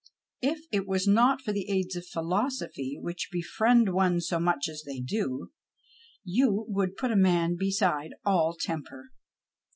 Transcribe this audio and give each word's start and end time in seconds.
If 0.41 0.65
it 0.71 0.87
was 0.87 1.05
not 1.07 1.41
for 1.43 1.51
the 1.53 1.69
aids 1.69 1.95
of 1.95 2.07
philosophy, 2.07 2.97
which 2.99 3.29
befriend 3.31 3.93
one 3.93 4.19
so 4.19 4.39
much 4.39 4.67
as 4.67 4.81
they 4.83 4.99
do, 4.99 5.51
you 6.23 6.65
would 6.69 6.97
put 6.97 7.11
a 7.11 7.15
man 7.15 7.55
beside 7.55 8.13
all 8.25 8.57
temper. 8.59 9.11